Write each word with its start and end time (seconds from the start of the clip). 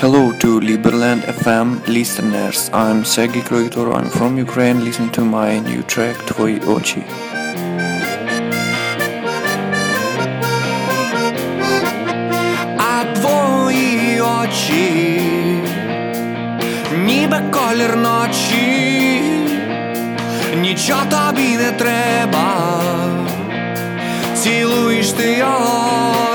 Hello 0.00 0.30
to 0.38 0.60
Liberland 0.60 1.22
FM 1.26 1.84
listeners. 1.88 2.70
I'm 2.72 3.04
Sergei 3.04 3.40
Kroitor. 3.40 3.92
I'm 3.92 4.08
from 4.08 4.38
Ukraine. 4.38 4.84
Listen 4.84 5.10
to 5.10 5.22
my 5.24 5.58
new 5.58 5.82
track 5.82 6.16
Твої 6.26 6.60
очі. 6.66 7.02
А 12.78 13.04
твої 13.14 14.20
очі 14.20 15.20
ніби 17.04 17.40
колір 17.50 17.96
ночі. 17.96 19.22
Нічого 20.60 21.04
тобі 21.10 21.56
не 21.56 21.72
треба. 21.72 22.70
Цілуєш 24.34 25.10
ти 25.12 25.32
його. 25.32 26.27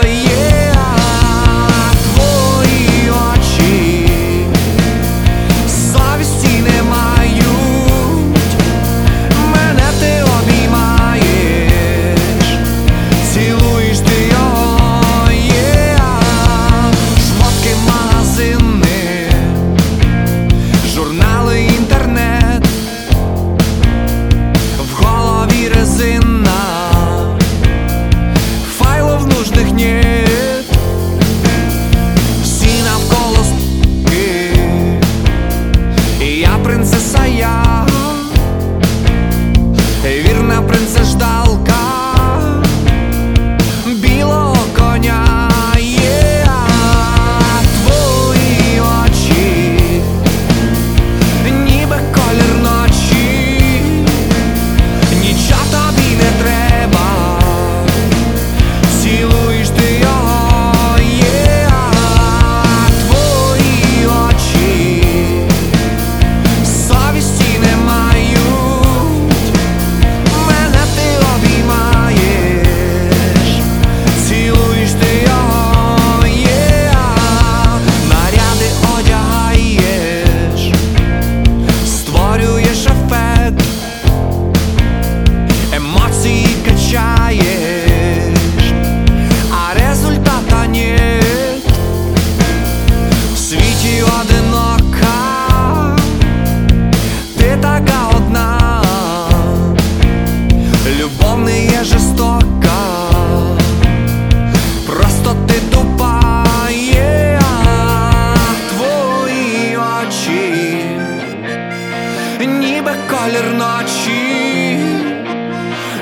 це 112.93 113.15
колір 113.15 113.53
ночі, 113.53 114.77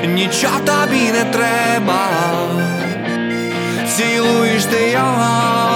нічого 0.06 0.58
тобі 0.58 1.12
не 1.12 1.24
треба, 1.32 2.08
цілуєш 3.96 4.64
ти 4.64 4.90
його. 4.90 5.71